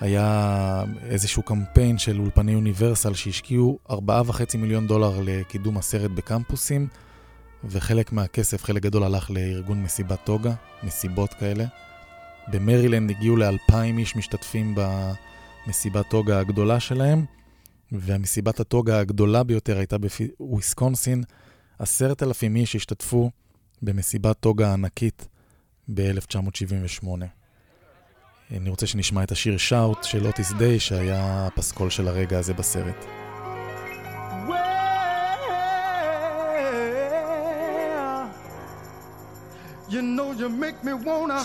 היה 0.00 0.84
איזשהו 1.02 1.42
קמפיין 1.42 1.98
של 1.98 2.20
אולפני 2.20 2.52
יוניברסל 2.52 3.14
שהשקיעו 3.14 3.78
4.5 3.88 3.94
מיליון 4.58 4.86
דולר 4.86 5.20
לקידום 5.24 5.78
הסרט 5.78 6.10
בקמפוסים, 6.10 6.88
וחלק 7.64 8.12
מהכסף, 8.12 8.64
חלק 8.64 8.82
גדול 8.82 9.02
הלך 9.02 9.30
לארגון 9.30 9.82
מסיבת 9.82 10.18
טוגה, 10.24 10.54
מסיבות 10.82 11.34
כאלה. 11.34 11.64
במרילנד 12.48 13.10
הגיעו 13.10 13.36
לאלפיים 13.36 13.98
איש 13.98 14.16
משתתפים 14.16 14.74
במסיבת 15.66 16.08
טוגה 16.10 16.40
הגדולה 16.40 16.80
שלהם, 16.80 17.24
והמסיבת 17.92 18.60
הטוגה 18.60 19.00
הגדולה 19.00 19.42
ביותר 19.42 19.78
הייתה 19.78 19.96
בוויסקונסין. 19.98 21.22
עשרת 21.78 22.22
אלפים 22.22 22.56
איש 22.56 22.76
השתתפו 22.76 23.30
במסיבת 23.82 24.36
טוגה 24.40 24.72
ענקית 24.72 25.28
ב-1978. 25.94 27.08
אני 28.56 28.70
רוצה 28.70 28.86
שנשמע 28.86 29.22
את 29.22 29.32
השיר 29.32 29.56
Shout 29.56 30.04
של 30.04 30.26
אוטיס 30.26 30.52
דיי, 30.52 30.80
שהיה 30.80 31.46
הפסקול 31.46 31.90
של 31.90 32.08
הרגע 32.08 32.38
הזה 32.38 32.54
בסרט. 32.54 33.04
Well, 34.48 34.60
you 39.88 40.02
know 40.02 40.32
you 40.40 40.48
make 40.48 40.78
me 40.84 40.92
wanna 41.06 41.40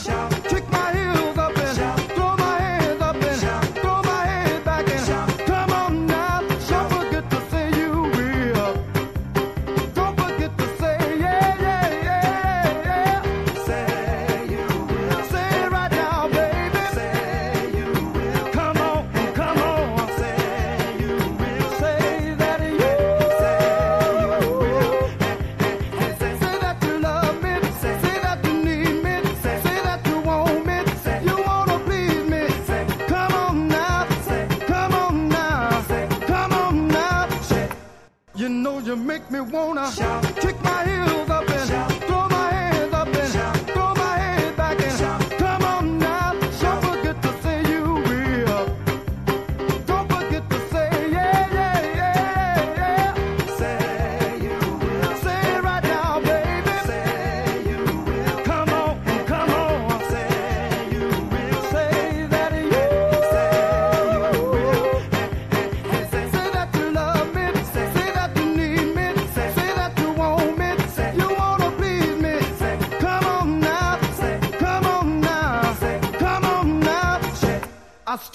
kick 0.49 0.65
my 0.71 0.87
heels 0.95 1.37
up 1.37 1.57
and 1.57 1.77
throw 1.77 2.05
make 38.95 39.29
me 39.31 39.39
wanna 39.41 39.91
shout. 39.91 40.23
Kick 40.37 40.64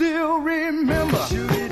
still 0.00 0.40
remember 0.40 1.69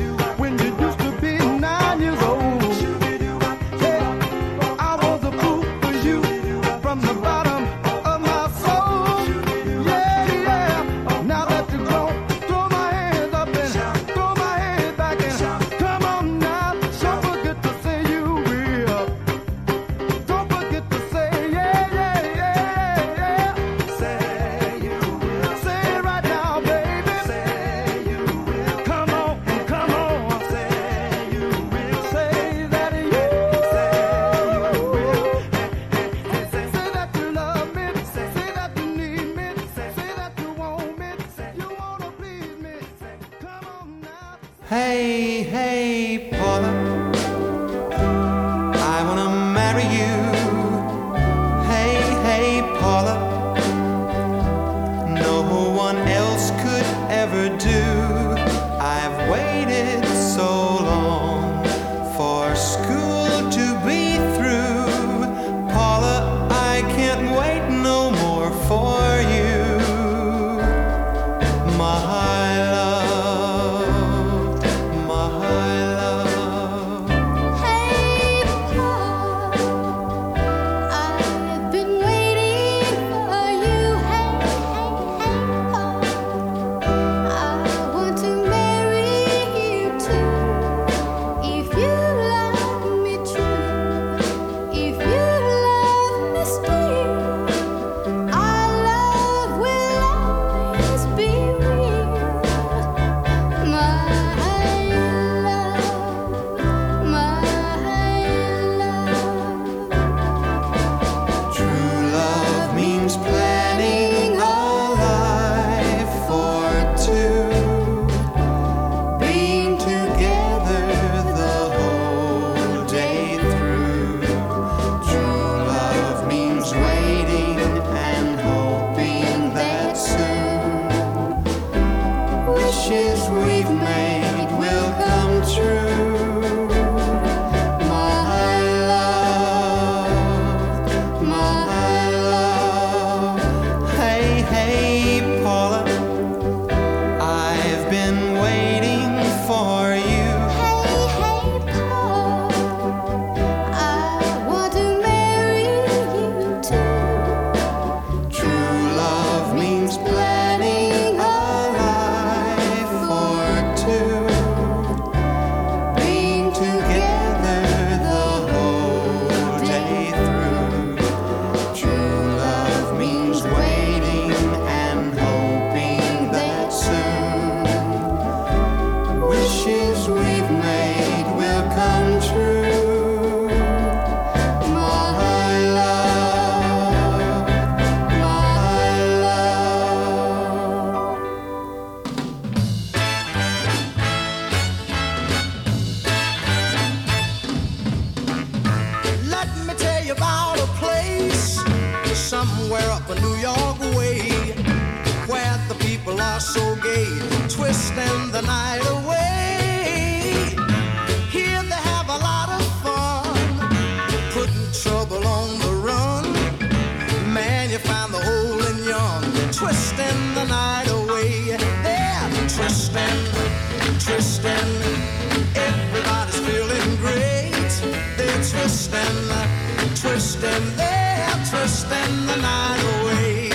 Twisting 231.89 232.26
the 232.26 232.36
night 232.36 232.82
away. 233.01 233.49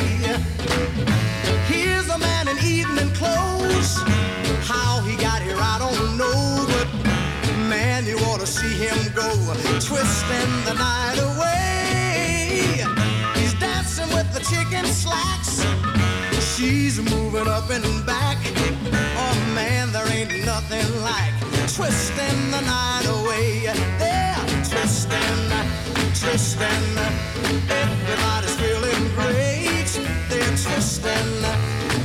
Here's 1.68 2.10
a 2.10 2.18
man 2.18 2.48
in 2.48 2.58
evening 2.66 3.12
clothes. 3.14 4.02
How 4.66 5.02
he 5.02 5.16
got 5.18 5.44
here, 5.44 5.58
I 5.60 5.78
don't 5.78 6.18
know, 6.18 6.66
but 6.68 6.88
man, 7.70 8.08
you 8.08 8.18
ought 8.26 8.40
to 8.40 8.48
see 8.48 8.74
him 8.74 8.98
go, 9.14 9.30
twisting 9.80 10.54
the 10.66 10.74
night 10.74 11.20
away. 11.20 12.84
He's 13.36 13.54
dancing 13.60 14.10
with 14.16 14.34
the 14.34 14.40
chicken 14.40 14.86
slacks. 14.86 15.64
She's 16.56 17.00
moving 17.00 17.48
up 17.48 17.70
and 17.70 18.04
back. 18.04 18.40
Oh 19.16 19.52
man, 19.54 19.92
there 19.92 20.08
ain't 20.12 20.44
nothing 20.44 21.02
like 21.04 21.34
twisting 21.76 22.50
the 22.50 22.62
night 22.62 23.06
away. 23.06 23.70
They're 24.00 24.44
twisting, 24.68 25.50
twisting. 26.24 26.98
Everybody's 27.70 28.56
feeling 28.56 29.04
great. 29.14 29.92
They're 30.30 30.56
twisting, 30.66 31.32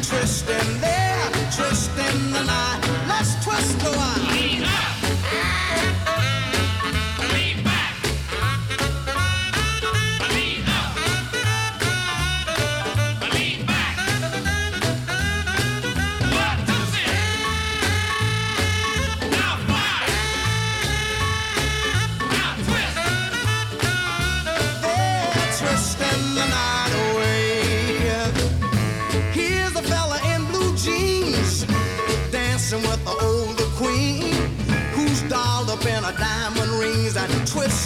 twisting. 0.02 0.80
They're 0.80 1.30
twisting 1.56 2.32
the 2.32 2.42
night. 2.42 2.80
Let's 3.08 3.44
twist 3.44 3.80
a 3.82 3.90
while. 3.96 4.37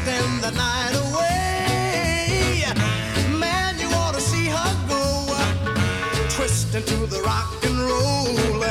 Twisting 0.02 0.40
the 0.40 0.50
night 0.50 0.94
away. 0.94 2.64
Man, 3.38 3.78
you 3.78 3.86
ought 3.88 4.14
to 4.14 4.20
see 4.20 4.46
her 4.46 4.88
go 4.88 5.26
twisting 6.28 6.82
to 6.84 7.06
the 7.06 7.22
rock 7.22 7.64
and 7.64 7.78
roll. 7.78 8.62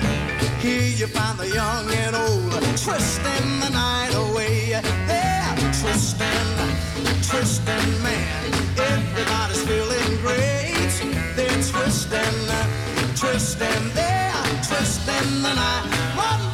Here 0.60 0.82
you 0.82 1.08
find 1.08 1.38
the 1.40 1.48
young 1.48 1.90
and 1.92 2.16
old 2.16 2.52
twisting 2.78 3.60
the 3.60 3.70
night 3.70 4.14
away. 4.14 4.82
They're 5.08 5.56
twisting, 5.82 6.48
twisting, 7.30 8.04
man. 8.04 8.52
Everybody's 8.78 9.64
feeling 9.64 10.22
great. 10.22 10.92
They're 11.36 11.64
twisting, 11.64 12.40
twisting, 13.16 13.94
they're 13.94 14.34
twisting 14.68 15.42
the 15.42 15.54
night. 15.54 16.51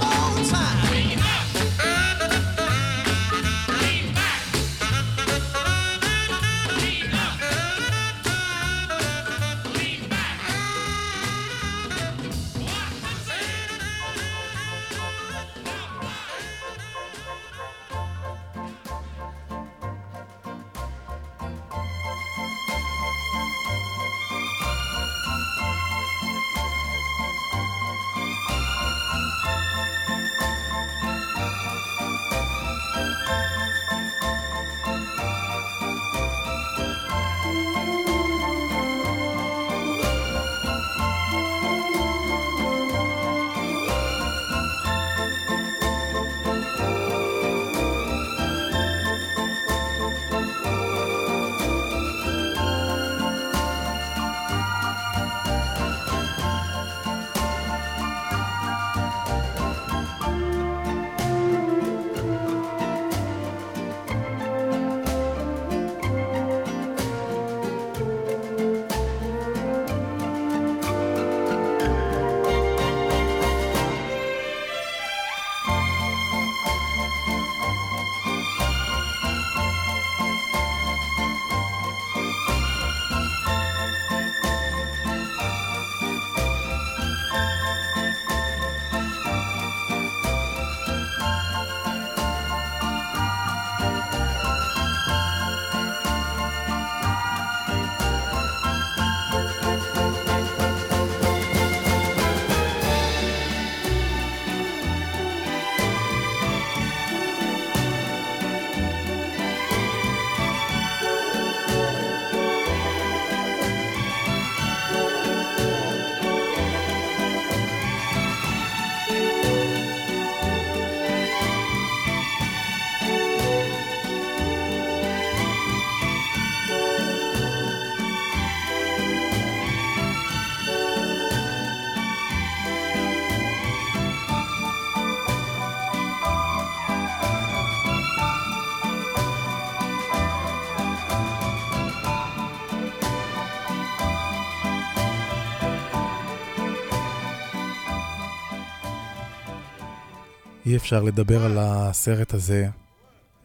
אפשר 150.77 151.03
לדבר 151.03 151.45
על 151.45 151.57
הסרט 151.59 152.33
הזה 152.33 152.67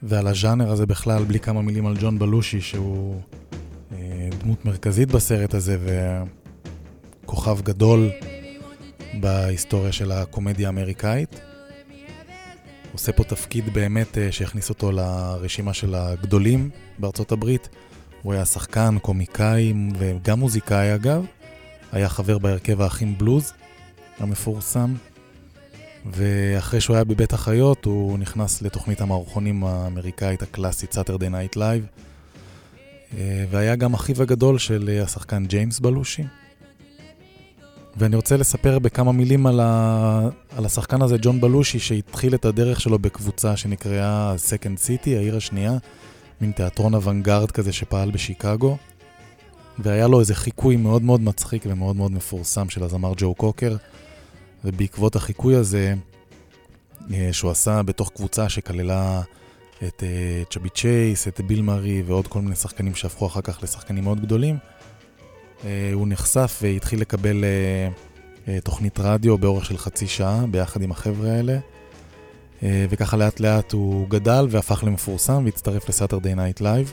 ועל 0.02 0.26
הז'אנר 0.26 0.70
הזה 0.70 0.86
בכלל 0.86 1.24
בלי 1.24 1.40
כמה 1.40 1.62
מילים 1.62 1.86
על 1.86 1.94
ג'ון 2.00 2.18
בלושי, 2.18 2.60
שהוא 2.60 3.20
אה, 3.92 4.28
דמות 4.42 4.64
מרכזית 4.64 5.08
בסרט 5.08 5.54
הזה 5.54 5.78
וכוכב 7.24 7.60
גדול 7.60 8.10
בהיסטוריה 9.20 9.92
של 9.92 10.12
הקומדיה 10.12 10.68
האמריקאית. 10.68 11.40
עושה 12.92 13.12
פה 13.12 13.24
תפקיד 13.24 13.72
באמת 13.72 14.18
אה, 14.18 14.32
שהכניס 14.32 14.68
אותו 14.68 14.92
לרשימה 14.92 15.74
של 15.74 15.94
הגדולים 15.94 16.70
בארצות 16.98 17.32
הברית. 17.32 17.68
הוא 18.22 18.32
היה 18.32 18.44
שחקן, 18.44 18.96
קומיקאי 19.02 19.74
וגם 19.98 20.38
מוזיקאי 20.38 20.94
אגב. 20.94 21.24
היה 21.92 22.08
חבר 22.08 22.38
בהרכב 22.38 22.80
האחים 22.80 23.18
בלוז. 23.18 23.52
המפורסם. 24.18 24.94
ואחרי 26.06 26.80
שהוא 26.80 26.96
היה 26.96 27.04
בבית 27.04 27.32
החיות, 27.32 27.84
הוא 27.84 28.18
נכנס 28.18 28.62
לתוכנית 28.62 29.00
המערכונים 29.00 29.64
האמריקאית 29.64 30.42
הקלאסית, 30.42 30.94
Saturday 30.94 31.54
Night 31.54 31.56
Live, 31.56 32.00
אה, 33.18 33.44
והיה 33.50 33.76
גם 33.76 33.94
אחיו 33.94 34.22
הגדול 34.22 34.58
של 34.58 34.90
אה, 34.92 35.02
השחקן 35.02 35.46
ג'יימס 35.46 35.80
בלושי. 35.80 36.22
ואני 37.96 38.16
רוצה 38.16 38.36
לספר 38.36 38.78
בכמה 38.78 39.12
מילים 39.12 39.46
על, 39.46 39.60
ה... 39.60 40.28
על 40.56 40.64
השחקן 40.64 41.02
הזה, 41.02 41.16
ג'ון 41.22 41.40
בלושי, 41.40 41.78
שהתחיל 41.78 42.34
את 42.34 42.44
הדרך 42.44 42.80
שלו 42.80 42.98
בקבוצה 42.98 43.56
שנקראה 43.56 44.34
Second 44.34 44.86
City, 44.86 45.10
העיר 45.10 45.36
השנייה, 45.36 45.72
מין 46.40 46.52
תיאטרון 46.52 46.94
אוונגרד 46.94 47.50
כזה 47.50 47.72
שפעל 47.72 48.10
בשיקגו. 48.10 48.76
והיה 49.78 50.08
לו 50.08 50.20
איזה 50.20 50.34
חיקוי 50.34 50.76
מאוד 50.76 51.02
מאוד 51.02 51.20
מצחיק 51.20 51.64
ומאוד 51.66 51.96
מאוד 51.96 52.12
מפורסם 52.12 52.68
של 52.68 52.84
הזמר 52.84 53.12
ג'ו 53.16 53.34
קוקר, 53.34 53.76
ובעקבות 54.64 55.16
החיקוי 55.16 55.54
הזה, 55.54 55.94
אה, 57.14 57.28
שהוא 57.32 57.50
עשה 57.50 57.82
בתוך 57.82 58.10
קבוצה 58.14 58.48
שכללה 58.48 59.22
את 59.86 60.02
אה, 60.02 60.42
צ'אבי 60.50 60.68
צ'ייס, 60.68 61.28
את 61.28 61.40
ביל 61.40 61.62
מארי 61.62 62.02
ועוד 62.02 62.26
כל 62.26 62.40
מיני 62.40 62.56
שחקנים 62.56 62.94
שהפכו 62.94 63.26
אחר 63.26 63.40
כך 63.40 63.62
לשחקנים 63.62 64.04
מאוד 64.04 64.20
גדולים, 64.20 64.56
אה, 65.64 65.90
הוא 65.94 66.08
נחשף 66.08 66.58
והתחיל 66.62 67.00
לקבל 67.00 67.44
תוכנית 68.64 69.00
רדיו 69.00 69.38
באורך 69.38 69.64
של 69.64 69.78
חצי 69.78 70.06
שעה 70.06 70.44
ביחד 70.50 70.82
עם 70.82 70.90
החבר'ה 70.90 71.30
האלה. 71.30 71.58
וככה 72.62 73.16
לאט 73.16 73.40
לאט 73.40 73.72
הוא 73.72 74.08
גדל 74.08 74.46
והפך 74.50 74.84
למפורסם 74.84 75.42
והצטרף 75.44 75.88
ל 75.88 75.93
Saturday 75.93 76.34
Night 76.34 76.60
Live. 76.60 76.92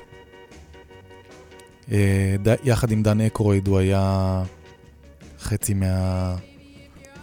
יחד 2.64 2.92
עם 2.92 3.04
דן 3.04 3.22
אקרויד 3.22 3.68
הוא 3.68 3.78
היה 3.78 4.44
חצי 5.40 5.74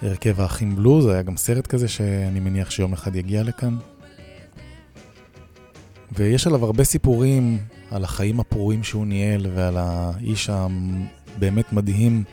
מהרכב 0.02 0.40
האחים 0.40 0.76
בלוז, 0.76 1.06
היה 1.06 1.22
גם 1.22 1.36
סרט 1.36 1.66
כזה 1.66 1.88
שאני 1.88 2.40
מניח 2.40 2.70
שיום 2.70 2.92
אחד 2.92 3.16
יגיע 3.16 3.42
לכאן. 3.42 3.76
ויש 6.12 6.46
עליו 6.46 6.64
הרבה 6.64 6.84
סיפורים 6.84 7.58
על 7.90 8.04
החיים 8.04 8.40
הפרועים 8.40 8.82
שהוא 8.82 9.06
ניהל 9.06 9.46
ועל 9.54 9.76
האיש 9.76 10.50
הבאמת 10.50 11.72
מדהים 11.72 12.24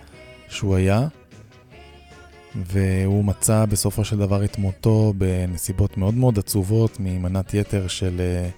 שהוא 0.49 0.75
היה. 0.75 1.07
והוא 2.55 3.25
מצא 3.25 3.65
בסופו 3.65 4.05
של 4.05 4.17
דבר 4.17 4.45
את 4.45 4.57
מותו 4.57 5.13
בנסיבות 5.17 5.97
מאוד 5.97 6.13
מאוד 6.13 6.39
עצובות 6.39 6.99
ממנת 6.99 7.53
יתר 7.53 7.87
של 7.87 8.21
אה, 8.21 8.49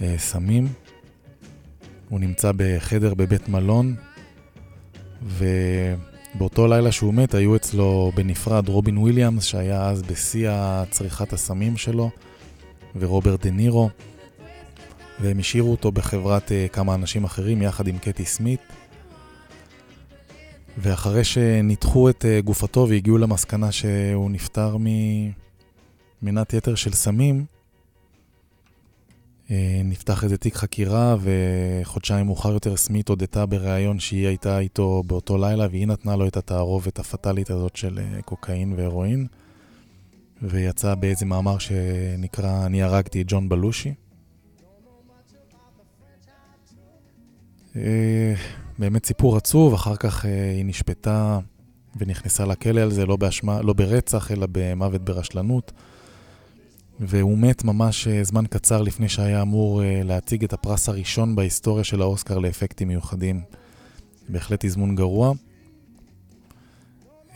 אה, 0.00 0.18
סמים. 0.18 0.68
הוא 2.08 2.20
נמצא 2.20 2.52
בחדר 2.56 3.14
בבית 3.14 3.48
מלון, 3.48 3.94
ובאותו 6.36 6.66
לילה 6.66 6.92
שהוא 6.92 7.14
מת 7.14 7.34
היו 7.34 7.56
אצלו 7.56 8.12
בנפרד 8.14 8.68
רובין 8.68 8.98
וויליאמס, 8.98 9.44
שהיה 9.44 9.88
אז 9.88 10.02
בשיא 10.02 10.50
צריכת 10.90 11.32
הסמים 11.32 11.76
שלו, 11.76 12.10
ורוברט 12.96 13.46
דה 13.46 13.50
נירו, 13.50 13.90
והם 15.20 15.38
השאירו 15.38 15.70
אותו 15.70 15.92
בחברת 15.92 16.48
uh, 16.48 16.72
כמה 16.72 16.94
אנשים 16.94 17.24
אחרים 17.24 17.62
יחד 17.62 17.88
עם 17.88 17.98
קטי 17.98 18.24
סמית. 18.24 18.60
ואחרי 20.78 21.24
שניתחו 21.24 22.10
את 22.10 22.24
uh, 22.24 22.44
גופתו 22.44 22.86
והגיעו 22.88 23.18
למסקנה 23.18 23.72
שהוא 23.72 24.30
נפטר 24.30 24.76
ממנת 26.22 26.52
יתר 26.52 26.74
של 26.74 26.92
סמים, 26.92 27.44
נפתח 29.84 30.24
איזה 30.24 30.36
תיק 30.36 30.54
חקירה, 30.54 31.16
וחודשיים 31.20 32.26
מאוחר 32.26 32.52
יותר 32.52 32.76
סמית 32.76 33.08
הודתה 33.08 33.46
בריאיון 33.46 33.98
שהיא 33.98 34.26
הייתה 34.26 34.58
איתו 34.58 35.02
באותו 35.06 35.38
לילה, 35.38 35.66
והיא 35.70 35.86
נתנה 35.86 36.16
לו 36.16 36.26
את 36.28 36.36
התערובת 36.36 36.98
הפטאלית 36.98 37.50
הזאת 37.50 37.76
של 37.76 37.98
אה, 37.98 38.22
קוקאין 38.22 38.72
והרואין, 38.76 39.26
ויצא 40.42 40.94
באיזה 40.94 41.26
מאמר 41.26 41.58
שנקרא 41.58 42.66
"אני 42.66 42.82
הרגתי 42.82 43.22
את 43.22 43.26
ג'ון 43.28 43.48
בלושי". 43.48 43.94
אה, 47.76 48.34
באמת 48.78 49.06
סיפור 49.06 49.36
עצוב, 49.36 49.74
אחר 49.74 49.96
כך 49.96 50.24
היא 50.24 50.64
נשפטה 50.64 51.38
ונכנסה 51.96 52.44
לכלא 52.44 52.80
על 52.80 52.90
זה, 52.90 53.06
לא, 53.06 53.16
באשמה, 53.16 53.62
לא 53.62 53.72
ברצח, 53.72 54.32
אלא 54.32 54.46
במוות 54.52 55.02
ברשלנות. 55.02 55.72
והוא 57.00 57.38
מת 57.38 57.64
ממש 57.64 58.08
אה, 58.08 58.24
זמן 58.24 58.46
קצר 58.46 58.82
לפני 58.82 59.08
שהיה 59.08 59.42
אמור 59.42 59.82
אה, 59.82 60.00
להציג 60.04 60.44
את 60.44 60.52
הפרס 60.52 60.88
הראשון 60.88 61.36
בהיסטוריה 61.36 61.84
של 61.84 62.02
האוסקר 62.02 62.38
לאפקטים 62.38 62.88
מיוחדים. 62.88 63.40
בהחלט 64.28 64.64
תזמון 64.64 64.94
גרוע. 64.94 65.32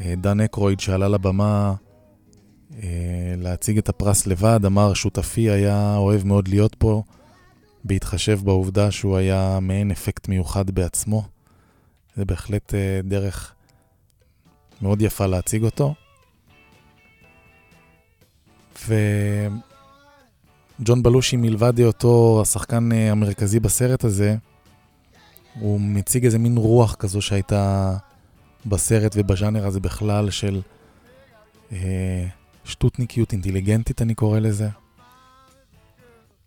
אה, 0.01 0.15
דן 0.17 0.41
אקרויד 0.41 0.81
שעלה 0.81 1.09
לבמה 1.09 1.75
להציג 3.37 3.79
את 3.79 3.89
הפרס 3.89 4.27
לבד, 4.27 4.61
אמר 4.67 4.95
שותפי 4.95 5.51
היה 5.51 5.97
אוהב 5.97 6.27
מאוד 6.27 6.49
להיות 6.49 6.75
פה, 6.75 7.03
בהתחשב 7.85 8.41
בעובדה 8.45 8.91
שהוא 8.91 9.17
היה 9.17 9.59
מעין 9.61 9.91
אפקט 9.91 10.29
מיוחד 10.29 10.71
בעצמו. 10.71 11.23
זה 12.17 12.25
בהחלט 12.25 12.75
דרך 13.05 13.55
מאוד 14.83 15.03
יפה 15.03 15.27
להציג 15.27 15.63
אותו. 15.63 15.95
וג'ון 20.79 21.03
בלושי, 21.03 21.37
מלבד 21.37 21.79
היותו 21.79 22.39
השחקן 22.43 22.93
אה, 22.93 23.11
המרכזי 23.11 23.61
בסרט 23.61 24.05
הזה, 24.05 24.37
הוא 25.61 25.81
מציג 25.81 26.25
איזה 26.25 26.39
מין 26.39 26.57
רוח 26.57 26.95
כזו 26.95 27.23
שהייתה 27.23 27.97
בסרט 28.67 29.13
ובז'אנר 29.17 29.67
הזה 29.67 29.81
בכלל 29.81 30.31
של 30.31 30.61
אה, 31.73 32.27
שטותניקיות 32.65 33.33
אינטליגנטית, 33.33 34.03
אני 34.03 34.15
קורא 34.15 34.39
לזה. 34.39 34.69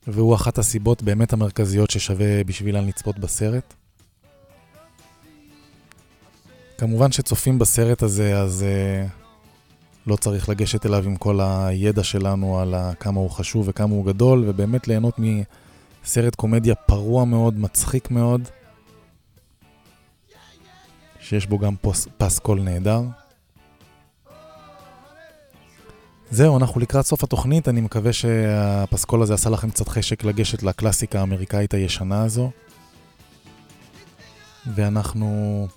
והוא 0.08 0.36
אחת 0.36 0.58
הסיבות 0.58 1.04
באמת 1.04 1.34
המרכזיות 1.34 1.90
ששווה 1.90 2.44
בשבילן 2.44 2.88
לצפות 2.88 3.20
בסרט. 3.20 3.74
כמובן 6.78 7.12
שצופים 7.12 7.60
בסרט 7.60 8.04
הזה, 8.04 8.40
אז 8.40 8.66
uh, 8.66 9.23
לא 10.08 10.16
צריך 10.16 10.50
לגשת 10.50 10.86
אליו 10.86 11.04
עם 11.06 11.16
כל 11.16 11.40
הידע 11.42 12.04
שלנו 12.04 12.60
על 12.60 12.76
כמה 13.00 13.20
הוא 13.20 13.30
חשוב 13.30 13.66
וכמה 13.70 13.94
הוא 13.94 14.06
גדול, 14.06 14.44
ובאמת 14.48 14.88
ליהנות 14.88 15.16
מסרט 15.20 16.36
קומדיה 16.36 16.76
פרוע 16.76 17.26
מאוד, 17.26 17.60
מצחיק 17.60 18.12
מאוד, 18.12 18.42
שיש 21.20 21.48
בו 21.48 21.60
גם 21.60 21.76
פוס, 21.82 22.08
פסקול 22.18 22.62
נהדר. 22.62 23.02
זהו, 26.32 26.58
אנחנו 26.58 26.82
לקראת 26.82 27.06
סוף 27.06 27.24
התוכנית, 27.24 27.68
אני 27.68 27.82
מקווה 27.82 28.14
שהפסקול 28.14 29.22
הזה 29.22 29.34
עשה 29.34 29.50
לכם 29.50 29.70
קצת 29.70 29.88
חשק 29.88 30.24
לגשת 30.24 30.64
לקלאסיקה 30.64 31.20
האמריקאית 31.20 31.74
הישנה 31.74 32.24
הזו. 32.24 32.52
ואנחנו 34.76 35.68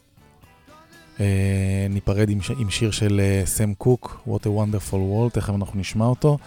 ניפרד 1.91 2.31
עם, 2.31 2.39
עם 2.59 2.71
שיר 2.71 2.91
של 2.91 3.21
אה, 3.21 3.43
סם 3.47 3.75
קוק, 3.75 4.29
What 4.29 4.43
a 4.43 4.47
Wonderful 4.47 4.93
World, 4.93 5.31
תכף 5.33 5.55
אנחנו 5.55 5.81
נשמע 5.81 6.05
אותו. 6.05 6.39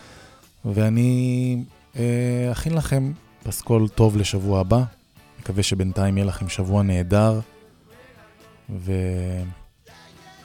ואני 0.65 1.63
אה, 1.95 2.51
אכין 2.51 2.73
לכם 2.73 3.11
פסקול 3.43 3.87
טוב 3.87 4.17
לשבוע 4.17 4.59
הבא. 4.59 4.83
מקווה 5.39 5.63
שבינתיים 5.63 6.17
יהיה 6.17 6.27
לכם 6.27 6.49
שבוע 6.49 6.83
נהדר, 6.83 7.39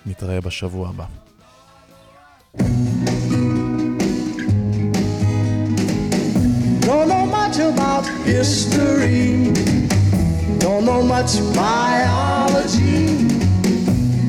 ונתראה 0.06 0.40
בשבוע 0.40 0.88
הבא. 0.88 1.04
Don't 6.86 7.08
know 7.08 7.26
much 7.38 7.58
about 7.58 8.04
history. 8.24 9.52
Don't 10.58 10.84
know 10.88 11.02
much 11.02 11.32
biology. 11.54 13.43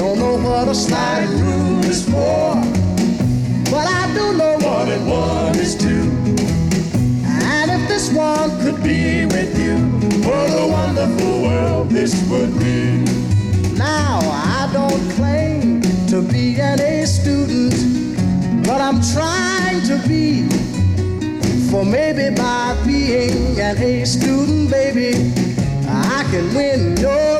Don't 0.00 0.18
know 0.18 0.38
what 0.38 0.66
a 0.66 0.74
slide 0.74 1.28
rule 1.28 1.84
is 1.84 2.06
for. 2.06 2.54
But 3.70 3.86
I 3.86 4.10
do 4.14 4.32
know 4.32 4.56
one 4.56 4.88
and 4.88 5.06
one 5.06 5.54
is 5.58 5.74
two. 5.74 6.08
And 7.28 7.70
if 7.70 7.86
this 7.86 8.10
one 8.10 8.48
could 8.62 8.82
be 8.82 9.26
with 9.26 9.52
you, 9.58 9.76
what 10.26 10.48
a 10.58 10.66
wonderful 10.66 11.42
world 11.42 11.90
this 11.90 12.14
would 12.30 12.58
be. 12.58 13.04
Now 13.76 14.20
I 14.22 14.70
don't 14.72 15.10
claim 15.16 15.82
to 16.08 16.22
be 16.22 16.58
an 16.58 16.80
A 16.80 17.04
student, 17.04 17.76
but 18.66 18.80
I'm 18.80 19.02
trying 19.12 19.82
to 19.82 19.98
be. 20.08 20.48
For 21.70 21.84
maybe 21.84 22.34
by 22.34 22.74
being 22.86 23.60
an 23.60 23.76
A 23.76 24.06
student, 24.06 24.70
baby, 24.70 25.30
I 25.86 26.24
can 26.30 26.54
win 26.54 26.96
your 26.96 27.39